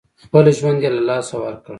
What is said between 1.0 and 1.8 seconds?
لاسه ورکړ.